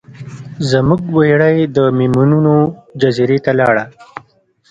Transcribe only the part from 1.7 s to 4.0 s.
د میمونونو جزیرې ته لاړه.